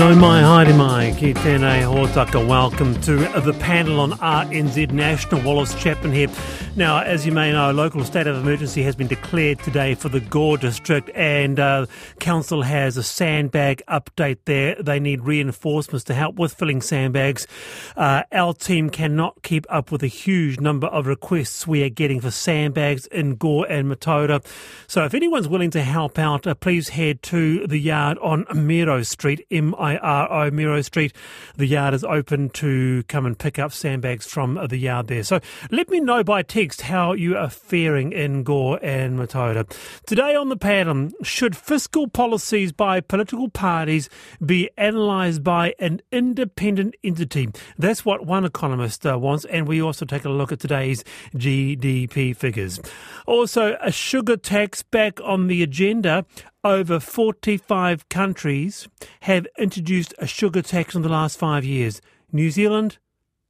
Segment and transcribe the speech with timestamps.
[0.00, 2.40] No mai haere mai, ki tēnei hōtaka.
[2.48, 5.42] Welcome to the panel on RNZ National.
[5.42, 6.28] Wallace Chapman here.
[6.74, 10.08] Now, as you may know, a local state of emergency has been declared today for
[10.08, 11.84] the Gore district, and uh,
[12.18, 14.74] council has a sandbag update there.
[14.80, 17.46] They need reinforcements to help with filling sandbags.
[17.94, 22.22] Uh, our team cannot keep up with the huge number of requests we are getting
[22.22, 24.42] for sandbags in Gore and Mataura.
[24.86, 29.02] So, if anyone's willing to help out, uh, please head to the yard on Miro
[29.02, 31.12] Street, M I R O Miro Street.
[31.56, 35.22] The yard is open to come and pick up sandbags from the yard there.
[35.22, 35.40] So,
[35.70, 39.70] let me know by text how you are faring in Gore and Mataura.
[40.06, 44.08] Today on the panel, should fiscal policies by political parties
[44.44, 47.48] be analysed by an independent entity?
[47.78, 52.36] That's what one economist uh, wants, and we also take a look at today's GDP
[52.36, 52.80] figures.
[53.26, 56.24] Also, a sugar tax back on the agenda.
[56.62, 58.86] Over 45 countries
[59.20, 62.02] have introduced a sugar tax in the last five years.
[62.32, 62.98] New Zealand,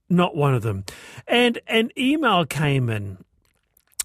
[0.09, 0.85] not one of them.
[1.27, 3.19] And an email came in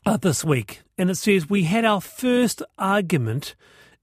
[0.08, 3.54] uh, this week, and it says we had our first argument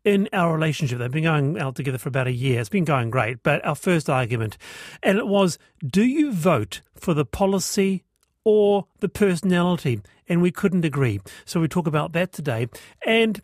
[0.05, 1.01] in our relationship.
[1.01, 2.61] They've been going out together for about a year.
[2.61, 4.57] It's been going great, but our first argument,
[5.03, 8.05] and it was, do you vote for the policy
[8.45, 10.01] or the personality?
[10.29, 11.21] And we couldn't agree.
[11.45, 12.69] So we talk about that today.
[13.05, 13.43] And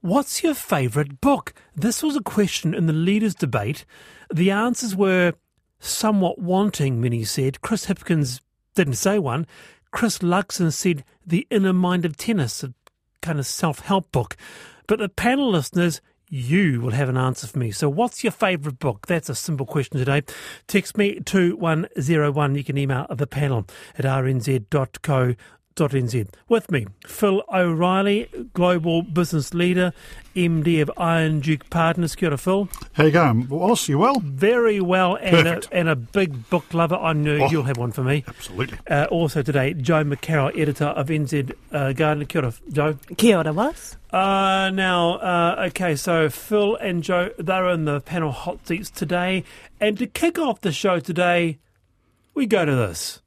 [0.00, 1.52] What's your favourite book?
[1.74, 3.84] This was a question in the leaders' debate.
[4.32, 5.32] The answers were
[5.80, 7.60] somewhat wanting, many said.
[7.62, 8.40] Chris Hipkins
[8.76, 9.44] didn't say one.
[9.90, 12.72] Chris Luxon said The Inner Mind of Tennis, a
[13.22, 14.36] kind of self help book.
[14.86, 17.72] But the panel listeners, you will have an answer for me.
[17.72, 19.06] So, what's your favourite book?
[19.08, 20.22] That's a simple question today.
[20.68, 22.54] Text me 2101.
[22.54, 23.66] You can email the panel
[23.98, 25.34] at rnz.co
[25.78, 26.28] NZ.
[26.48, 29.92] With me, Phil O'Reilly, Global Business Leader,
[30.34, 32.14] MD of Iron Duke Partners.
[32.16, 32.68] Kia ora, Phil.
[32.94, 33.88] How you going, Wallace?
[33.88, 34.18] You well?
[34.20, 36.96] Very well, and a, and a big book lover.
[36.96, 38.24] I know oh, you'll have one for me.
[38.26, 38.78] Absolutely.
[38.90, 42.24] Uh, also today, Jo McCarroll, editor of NZ uh, Gardener.
[42.24, 42.98] Kia ora, Jo.
[43.16, 43.96] Kia ora, Wallace.
[44.10, 49.44] Uh, now, uh, okay, so Phil and Jo, they're in the panel hot seats today.
[49.80, 51.58] And to kick off the show today,
[52.34, 53.20] we go to this.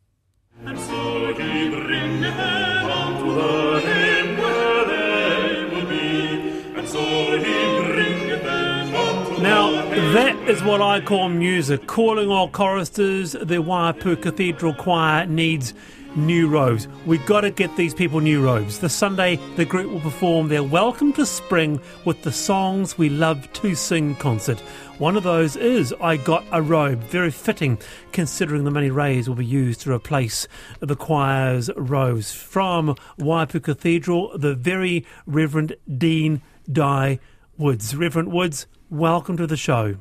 [10.12, 11.88] That is what I call music.
[11.88, 15.74] Calling all choristers, the Waiapu Cathedral Choir needs
[16.18, 16.90] new robes.
[17.06, 18.80] We've got to get these people new robes.
[18.80, 23.54] This Sunday, the group will perform their Welcome to Spring with the Songs We Love
[23.54, 24.60] to Sing concert.
[24.98, 27.80] One of those is I Got a Robe, very fitting
[28.12, 30.46] considering the money raised will be used to replace
[30.82, 32.34] the choir's robes.
[32.34, 37.18] From Waiapu Cathedral, the very Reverend Dean Di
[37.58, 37.96] Woods.
[37.96, 39.98] Reverend Woods, welcome to the show.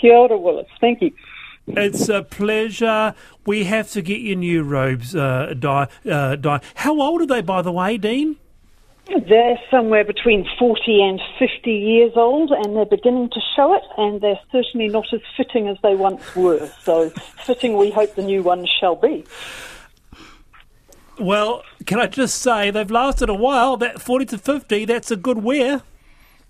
[0.00, 0.68] Kia ora, Wallace.
[0.80, 1.12] Thank you.
[1.66, 3.14] It's a pleasure.
[3.46, 6.60] We have to get your new robes, uh, Di, uh, Di.
[6.76, 8.36] How old are they, by the way, Dean?
[9.08, 14.20] They're somewhere between 40 and 50 years old, and they're beginning to show it, and
[14.20, 16.70] they're certainly not as fitting as they once were.
[16.82, 17.10] So,
[17.44, 19.24] fitting we hope the new ones shall be.
[21.18, 23.76] Well, can I just say they've lasted a while.
[23.78, 25.82] That 40 to 50, that's a good wear.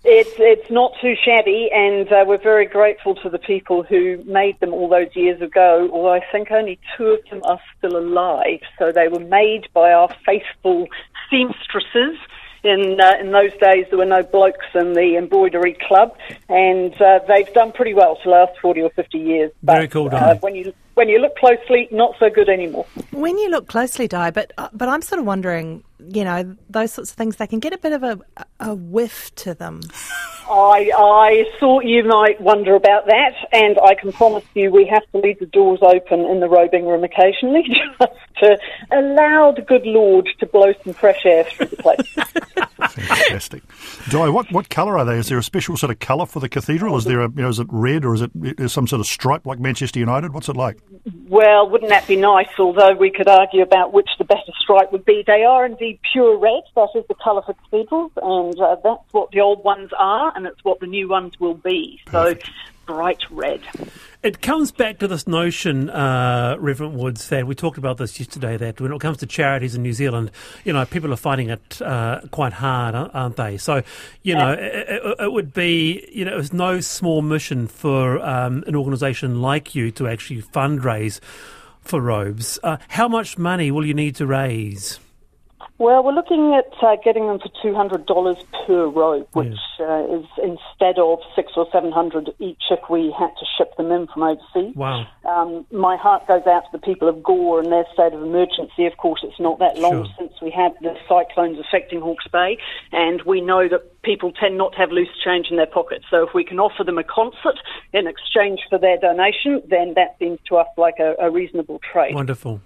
[0.05, 4.57] It's it's not too shabby, and uh, we're very grateful to the people who made
[4.61, 5.89] them all those years ago.
[5.91, 9.91] Although I think only two of them are still alive, so they were made by
[9.91, 10.87] our faithful
[11.29, 12.17] seamstresses.
[12.63, 16.17] In uh, in those days, there were no blokes in the embroidery club,
[16.47, 19.51] and uh, they've done pretty well to last forty or fifty years.
[19.63, 22.85] But, very cool, uh, when you when you look closely, not so good anymore.
[23.11, 26.93] When you look closely, Di, but uh, but I'm sort of wondering, you know, those
[26.93, 28.19] sorts of things they can get a bit of a
[28.59, 29.81] a whiff to them.
[30.49, 35.03] I, I thought you might wonder about that, and I can promise you we have
[35.11, 37.63] to leave the doors open in the robing room occasionally
[37.99, 38.57] just to
[38.91, 42.15] allow the good Lord to blow some fresh air through the place.
[42.89, 43.63] Fantastic.
[44.09, 45.17] Di, what, what colour are they?
[45.17, 46.95] Is there a special sort of colour for the cathedral?
[46.97, 49.05] Is there a, you know, is it red or is it is some sort of
[49.05, 50.33] stripe like Manchester United?
[50.33, 50.79] What's it like?
[51.27, 52.47] Well, wouldn't that be nice?
[52.57, 55.23] Although we could argue about which the better stripe would be.
[55.27, 56.63] They are indeed pure red.
[56.75, 60.45] That is the colour for cathedrals, and uh, that's what the old ones are and
[60.45, 62.01] it's what the new ones will be.
[62.11, 62.35] So
[62.89, 63.61] bright red.
[64.23, 68.57] It comes back to this notion, uh, Reverend Woods, that we talked about this yesterday,
[68.57, 70.31] that when it comes to charities in New Zealand,
[70.65, 73.57] you know, people are finding it uh, quite hard, aren't they?
[73.57, 73.83] So,
[74.23, 78.63] you know, it, it, it, would be, you know, it's no small mission for um,
[78.65, 81.19] an organisation like you to actually fundraise
[81.81, 82.57] for robes.
[82.63, 84.99] Uh, how much money will you need to raise?
[85.79, 88.35] Well, we're looking at uh, getting them for two hundred dollars
[88.67, 93.31] per robe, which uh, is instead of six or seven hundred each if we had
[93.39, 94.75] to ship them in from overseas.
[94.75, 95.07] Wow.
[95.23, 98.85] Um, my heart goes out to the people of Gore and their state of emergency.
[98.87, 100.13] Of course, it's not that long Sure.
[100.19, 102.57] since we had the cyclones affecting Hawke's Bay,
[102.91, 106.03] and we know that people tend not to have loose change in their pockets.
[106.11, 107.57] So if we can offer them a concert
[107.93, 112.13] in exchange for their donation, then that seems to us like a, a reasonable trade.
[112.13, 112.59] Wonderful.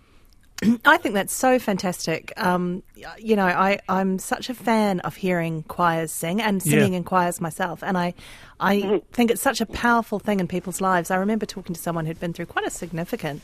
[0.85, 2.31] I think that's so fantastic.
[2.37, 2.83] Um,
[3.17, 6.97] you know, I, I'm such a fan of hearing choirs sing and singing Yeah.
[6.97, 8.13] in choirs myself, and I,
[8.59, 11.11] I think it's such a powerful thing in people's lives.
[11.11, 13.41] I remember talking to someone who'd been through quite a significant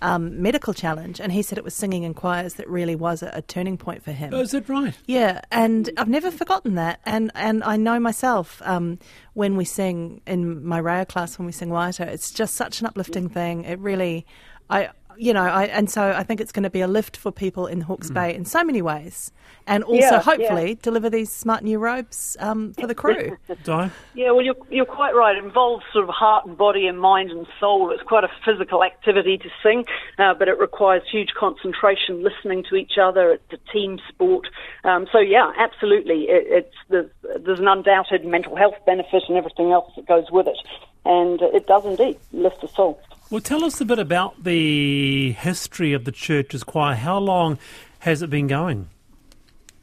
[0.00, 3.30] um, medical challenge, and he said it was singing in choirs that really was a,
[3.34, 4.32] a turning point for him.
[4.32, 4.94] Oh, is that right?
[5.06, 7.00] Yeah, and I've never forgotten that.
[7.04, 8.98] And and I know myself um,
[9.34, 12.86] when we sing in my rail class when we sing waiata, it's just such an
[12.86, 13.64] uplifting thing.
[13.64, 14.24] It really,
[14.70, 17.32] I you know, I and so I think it's going to be a lift for
[17.32, 19.32] people in Hawke's Bay in so many ways,
[19.66, 20.74] and also Yeah, hopefully yeah.
[20.80, 23.36] deliver these smart new robes um, for the crew.
[23.64, 23.90] Di?
[24.14, 25.36] Yeah, well, you're, you're quite right.
[25.36, 27.90] It involves sort of heart and body and mind and soul.
[27.90, 29.84] It's quite a physical activity to sing,
[30.18, 33.32] uh, but it requires huge concentration, listening to each other.
[33.32, 34.46] It's a team sport.
[34.84, 36.24] Um, so, yeah, absolutely.
[36.28, 37.10] It, it's there's,
[37.44, 40.58] there's an undoubted mental health benefit and everything else that goes with it.
[41.04, 43.00] And it does indeed lift the soul.
[43.30, 46.94] Well, tell us a bit about the history of the church's choir.
[46.94, 47.58] How long
[47.98, 48.88] has it been going?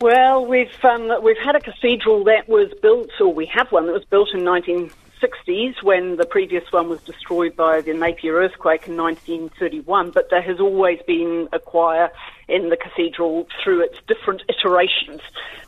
[0.01, 3.93] Well, we've um, we've had a cathedral that was built, or we have one that
[3.93, 8.97] was built in 1960s when the previous one was destroyed by the Napier earthquake in
[8.97, 10.09] 1931.
[10.09, 12.09] But there has always been a choir
[12.47, 15.21] in the cathedral through its different iterations.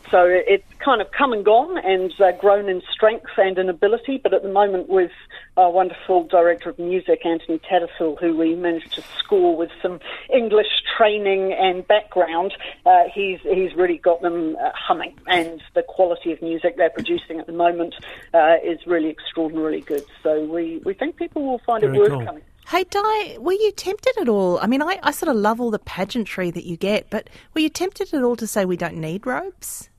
[0.09, 4.19] So it's kind of come and gone and uh, grown in strength and in ability.
[4.23, 5.11] But at the moment, with
[5.57, 9.99] our wonderful director of music, Anthony Tattersall, who we managed to score with some
[10.33, 12.53] English training and background,
[12.85, 15.13] uh, he's he's really got them uh, humming.
[15.27, 17.95] And the quality of music they're producing at the moment
[18.33, 20.05] uh, is really extraordinarily good.
[20.23, 22.25] So we, we think people will find Very it worth cool.
[22.25, 22.43] coming.
[22.69, 24.59] Hey, Di, were you tempted at all?
[24.59, 27.61] I mean, I, I sort of love all the pageantry that you get, but were
[27.61, 29.89] you tempted at all to say we don't need robes?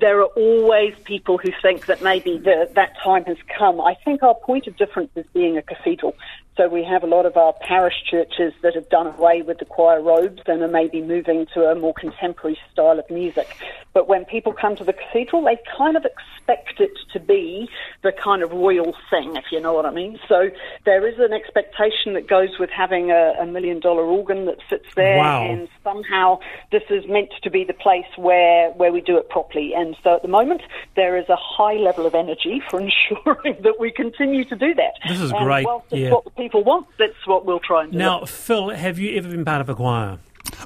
[0.00, 3.80] There are always people who think that maybe the, that time has come.
[3.80, 6.16] I think our point of difference is being a cathedral.
[6.56, 9.64] So we have a lot of our parish churches that have done away with the
[9.64, 13.48] choir robes and are maybe moving to a more contemporary style of music.
[13.92, 17.68] But when people come to the cathedral, they kind of expect it to be
[18.02, 20.18] the kind of royal thing, if you know what I mean.
[20.28, 20.50] So
[20.84, 24.86] there is an expectation that goes with having a, a million dollar organ that sits
[24.94, 25.42] there Wow.
[25.50, 26.38] and somehow
[26.72, 29.72] this is meant to be the place where, where we do it properly.
[29.76, 30.62] And so at the moment,
[30.96, 34.94] there is a high level of energy for ensuring that we continue to do that.
[35.06, 36.10] This is and great, Whilst it's yeah.
[36.10, 37.98] what the people want, that's what we'll try and do.
[37.98, 40.18] Now, Phil, have you ever been part of a choir?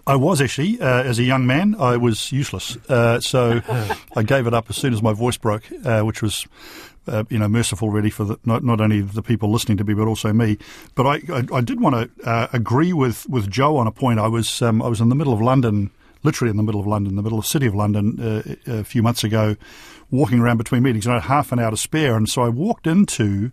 [0.07, 2.77] I was actually, uh, as a young man, I was useless.
[2.89, 3.61] Uh, so
[4.17, 6.47] I gave it up as soon as my voice broke, uh, which was,
[7.09, 9.95] uh, you know, merciful really for the, not, not only the people listening to me,
[9.95, 10.59] but also me.
[10.95, 14.21] But I, I, I did want to uh, agree with, with Jo on a point.
[14.21, 15.91] I was, um, I was in the middle of London,
[16.23, 19.03] literally in the middle of London, the middle of city of London, uh, a few
[19.03, 19.57] months ago,
[20.11, 22.17] walking around between meetings, and I had half an hour to spare.
[22.17, 23.51] And so I walked into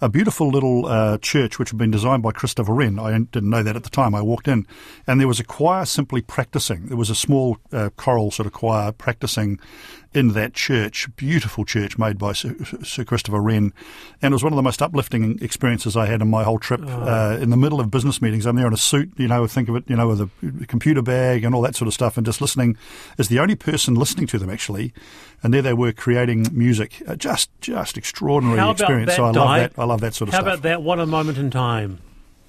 [0.00, 2.98] a beautiful little uh, church which had been designed by Christopher Wren.
[2.98, 4.14] I didn't know that at the time.
[4.14, 4.66] I walked in,
[5.06, 6.86] and there was a choir simply practicing.
[6.86, 9.58] There was a small uh, choral sort of choir practicing
[10.12, 11.08] in that church.
[11.16, 13.72] Beautiful church made by Sir, Sir Christopher Wren,
[14.22, 16.80] and it was one of the most uplifting experiences I had in my whole trip.
[16.84, 19.68] Uh, in the middle of business meetings, I'm there in a suit, you know, think
[19.68, 22.24] of it, you know, with a computer bag and all that sort of stuff, and
[22.24, 22.76] just listening
[23.18, 24.92] as the only person listening to them actually.
[25.42, 27.02] And there they were creating music.
[27.06, 29.10] Uh, just, just extraordinary experience.
[29.10, 29.38] that, so I Di?
[29.38, 29.82] love that.
[29.82, 30.54] I love that sort of How stuff.
[30.54, 30.82] about that?
[30.82, 32.00] What a moment in time.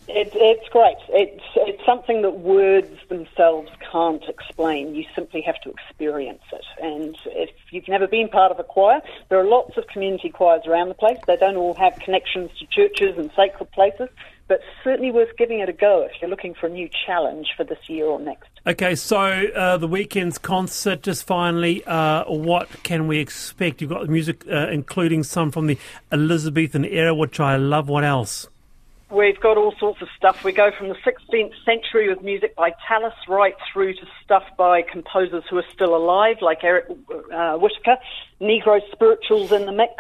[0.10, 0.96] It, it's great.
[1.10, 4.96] It's, it's something that words themselves can't explain.
[4.96, 6.64] You simply have to experience it.
[6.82, 10.62] And if you've never been part of a choir, there are lots of community choirs
[10.66, 11.18] around the place.
[11.28, 14.08] They don't all have connections to churches and sacred places,
[14.48, 17.64] but certainly worth giving it a go if you're looking for a new challenge for
[17.64, 18.50] this year or next.
[18.66, 23.82] Okay, so uh, the weekend's concert, just finally, uh, what can we expect?
[23.82, 25.78] You've got the music, uh, including some from the
[26.12, 27.90] Elizabethan era, which I love.
[27.90, 28.48] What else?
[29.10, 30.44] We've got all sorts of stuff.
[30.44, 34.82] We go from the 16th century with music by Tallis right through to stuff by
[34.82, 36.88] composers who are still alive, like Eric
[37.34, 37.96] uh, Whitacre,
[38.42, 39.94] Negro spirituals in the mix,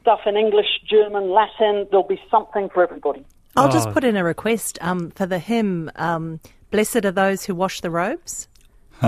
[0.00, 1.86] stuff in English, German, Latin.
[1.90, 3.26] There'll be something for everybody.
[3.56, 3.92] I'll just Oh.
[3.92, 7.90] put in a request um, for the hymn, um, Blessed are those who wash the
[7.90, 8.48] robes.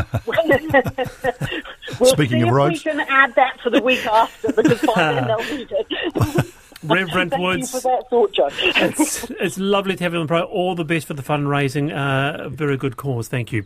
[1.98, 2.84] We'll Speaking see of if robes.
[2.84, 6.54] we can add that for the week after because by then they'll need it.
[6.84, 7.72] Reverend Thank Woods.
[7.74, 8.48] you for that thought, Jo.
[8.62, 10.42] It's, it's lovely to have you on the pro.
[10.42, 11.90] All the best for the fundraising.
[11.92, 13.26] Uh, very good cause.
[13.28, 13.64] Thank you.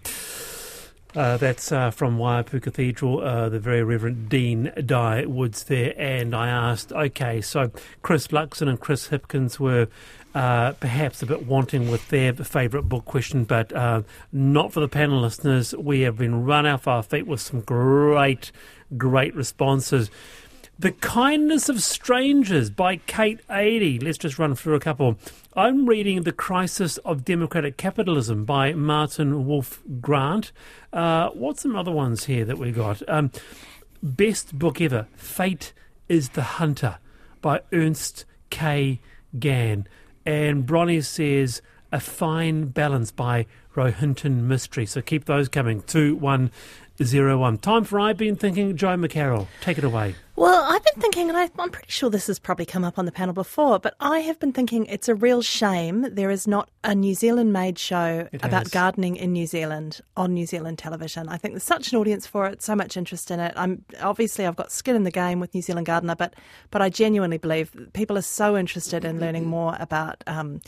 [1.14, 5.92] Uh, that's uh, from Waiapu Cathedral, uh, the very Reverend Dean Di Woods there.
[5.99, 9.88] And I asked, okay, so Chris Luxon and Chris Hipkins were
[10.35, 14.02] uh, perhaps a bit wanting with their favourite book question, but uh,
[14.33, 15.75] not for the panel listeners.
[15.75, 18.50] We have been run off our feet with some great,
[18.97, 20.11] great responses.
[20.82, 24.00] The Kindness of Strangers by Kate Adie.
[24.00, 25.16] Let's just run through a couple.
[25.54, 30.50] I'm reading The Crisis of Democratic Capitalism by Martin Wolf Grant.
[30.92, 33.00] Uh, what's some other ones here that we got?
[33.08, 33.30] Um,
[34.02, 35.72] best book ever Fate
[36.08, 36.98] is the Hunter
[37.40, 39.00] by Ernst K.
[39.38, 39.86] Gann.
[40.26, 41.62] And Bronnie says
[41.92, 43.46] A Fine Balance by
[43.76, 44.88] Rohinton Mistry.
[44.88, 45.80] So keep those coming.
[46.99, 47.58] 2101.
[47.58, 48.76] Time for I've Been Thinking.
[48.76, 50.14] Jo McCarroll, take it away.
[50.37, 53.04] Well, I've been thinking, and I, I'm pretty sure this has probably come up on
[53.04, 56.70] the panel before, but I have been thinking it's a real shame there is not
[56.84, 58.68] a New Zealand made show It about has.
[58.68, 61.28] gardening in New Zealand on New Zealand television.
[61.28, 63.52] I think there's such an audience for it, so much interest in it.
[63.56, 66.34] I'm obviously I've got skin in the game with New Zealand Gardener, but
[66.70, 70.22] but I genuinely believe people are so interested in learning more about.
[70.26, 70.61] Um,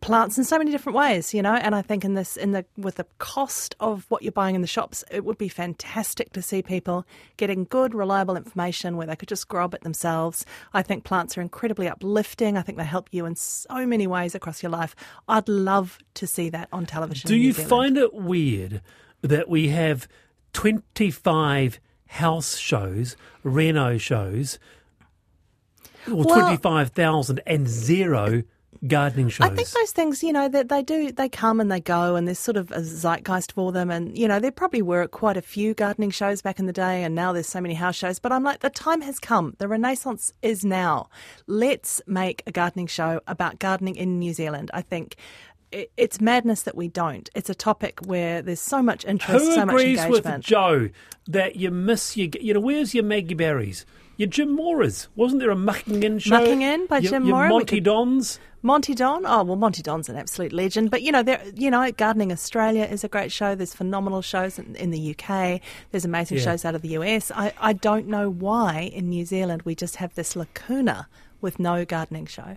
[0.00, 1.54] plants in so many different ways, you know.
[1.54, 4.60] And I think in this, in the with the cost of what you're buying in
[4.60, 9.16] the shops, it would be fantastic to see people getting good, reliable information where they
[9.16, 10.44] could just grow it themselves.
[10.74, 12.56] I think plants are incredibly uplifting.
[12.56, 14.94] I think they help you in so many ways across your life.
[15.28, 17.28] I'd love to see that on television.
[17.28, 17.70] Do you Zealand.
[17.70, 18.82] find it weird
[19.22, 20.06] that we have
[20.52, 24.58] 25 house shows, Reno shows,
[26.06, 28.42] or Well- 25,000 and zero
[28.86, 29.46] gardening shows?
[29.46, 32.26] I think those things, you know, that they do, they come and they go, and
[32.26, 33.90] there's sort of a zeitgeist for them.
[33.90, 37.04] And, you know, there probably were quite a few gardening shows back in the day,
[37.04, 38.18] and now there's so many house shows.
[38.18, 39.54] But I'm like, the time has come.
[39.58, 41.08] The renaissance is now.
[41.46, 44.70] Let's make a gardening show about gardening in New Zealand.
[44.74, 45.16] I think
[45.96, 47.30] it's madness that we don't.
[47.34, 50.08] It's a topic where there's so much interest, Who so much engagement.
[50.08, 50.40] Who agrees with.
[50.40, 50.88] Jo
[51.28, 53.86] that you miss your, you know, where's your Maggie Barry's?
[54.22, 55.08] Your Jim Mora's.
[55.16, 56.38] Wasn't there a Mucking In show?
[56.38, 57.48] Mucking In by your, Jim your Mora?
[57.48, 58.38] Monty could- Dons.
[58.64, 60.92] Monty Don, oh well, Monty Don's an absolute legend.
[60.92, 63.56] But you know, there, you know, Gardening Australia is a great show.
[63.56, 65.60] There's phenomenal shows in, in the UK.
[65.90, 66.44] There's amazing Yeah.
[66.44, 67.32] shows out of the US.
[67.32, 71.08] I, I don't know why in New Zealand we just have this lacuna
[71.40, 72.56] with no gardening show.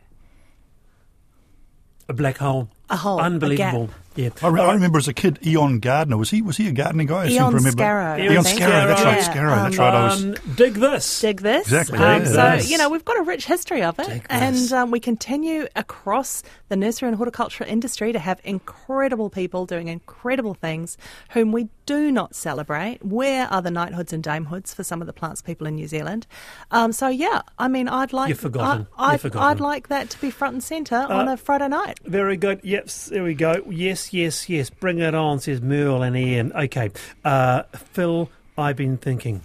[2.07, 2.69] A black hole.
[2.89, 3.87] A hole, a Unbelievable.
[3.87, 3.95] gap.
[4.15, 4.29] Yeah.
[4.41, 6.41] I, re- I remember as a kid, Eion Gardner was he?
[6.41, 7.23] Was he a gardening guy?
[7.23, 7.83] I seem Eion to remember.
[7.83, 8.43] Scarrow, I Eion.
[8.45, 8.87] Scarrow.
[8.87, 9.55] That's right, Yeah, Scarrow.
[9.55, 9.93] That's um, right.
[9.93, 10.23] I was.
[10.23, 11.19] Um, dig this.
[11.21, 11.61] Dig this.
[11.67, 12.69] Exactly, Um, dig so, this.
[12.71, 14.07] you know, we've got a rich history of it.
[14.07, 19.65] Dig and um, we continue across the nursery and horticulture industry to have incredible people
[19.65, 20.97] doing incredible things
[21.31, 23.03] whom we do not celebrate.
[23.03, 26.25] Where are the knighthoods and damehoods for some of the plants people in New Zealand?
[26.71, 28.87] Um, so, yeah, I mean, I'd like, You've forgotten.
[28.97, 29.45] I, I'd, You've forgotten.
[29.45, 31.99] Uh, I'd like that to be front and centre on a Friday night.
[32.05, 32.61] Very good.
[32.75, 33.63] Yep, there we go.
[33.69, 34.69] Yes, yes, yes.
[34.69, 36.51] Bring it on, says Merle and Ian.
[36.51, 36.91] Okay.
[37.23, 37.63] Uh,
[37.93, 39.43] Phil, I've been thinking.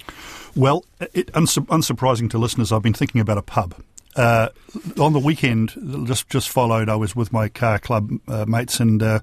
[0.56, 0.84] Well,
[1.14, 3.76] it, unsu- unsurprising to listeners, I've been thinking about a pub.
[4.16, 4.48] Uh,
[4.98, 5.74] on the weekend,
[6.08, 9.20] just just followed, I was with my car club uh, mates, and uh,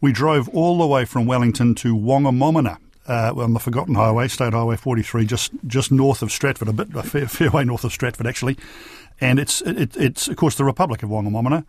[0.00, 2.78] we drove all the way from Wellington to Whangamomona.
[3.06, 6.94] Uh, on the Forgotten Highway, State Highway 43, just just north of Stratford, a bit
[6.94, 8.56] a fair, fair way north of Stratford actually,
[9.20, 11.66] and it's it, it's of course the Republic of Whangamomona,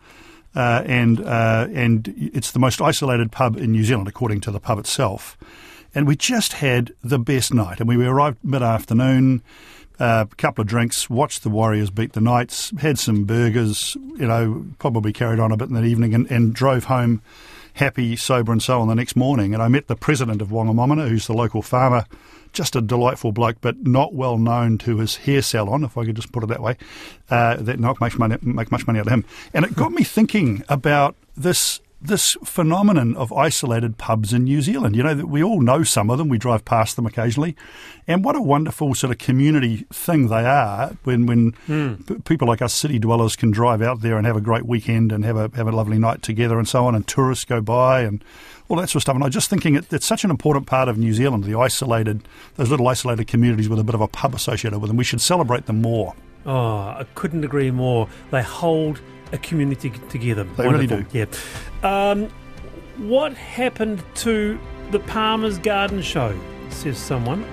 [0.56, 4.58] uh, and uh, and it's the most isolated pub in New Zealand according to the
[4.58, 5.36] pub itself.
[5.94, 7.78] And we just had the best night.
[7.78, 9.42] And we arrived mid afternoon,
[9.98, 14.66] a couple of drinks, watched the Warriors beat the Knights, had some burgers, you know,
[14.78, 17.22] probably carried on a bit in that evening, and, and drove home
[17.76, 19.54] happy, sober, and so on the next morning.
[19.54, 22.06] And I met the president of Whangamomona, who's the local farmer,
[22.52, 26.16] just a delightful bloke, but not well known to his hair salon, if I could
[26.16, 26.76] just put it that way.
[27.30, 29.24] Uh, that not make money, make much money out of him.
[29.52, 34.94] And it got me thinking about this this phenomenon of isolated pubs in New Zealand.
[34.94, 36.28] You know, that we all know some of them.
[36.28, 37.56] We drive past them occasionally,
[38.06, 40.96] and what a wonderful sort of community thing they are.
[41.04, 41.94] When when hmm.
[41.94, 45.12] p- people like us city dwellers can drive out there and have a great weekend
[45.12, 48.02] and have a have a lovely night together and so on, and tourists go by
[48.02, 48.22] and
[48.68, 49.14] all that sort of stuff.
[49.14, 52.22] And I'm just thinking it, it's such an important part of New Zealand, the isolated,
[52.56, 54.96] those little isolated communities with a bit of a pub associated with them.
[54.96, 56.14] We should celebrate them more.
[56.44, 58.08] Oh, I couldn't agree more.
[58.30, 59.00] They hold
[59.32, 60.44] a community together.
[60.44, 61.04] They really Wonderful.
[61.12, 61.26] Yeah.
[61.82, 62.28] Um,
[62.98, 64.58] what happened to
[64.90, 66.38] the Palmer's Garden Show?
[66.70, 67.46] Says someone.